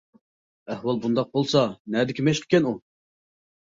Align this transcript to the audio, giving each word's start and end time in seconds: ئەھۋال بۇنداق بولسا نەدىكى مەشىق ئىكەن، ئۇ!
ئەھۋال 0.71 1.03
بۇنداق 1.05 1.31
بولسا 1.37 1.63
نەدىكى 1.99 2.29
مەشىق 2.31 2.53
ئىكەن، 2.53 2.71
ئۇ! 2.75 2.79